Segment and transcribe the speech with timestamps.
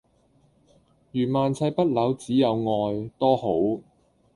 [1.11, 3.49] 如萬世不朽只有愛多好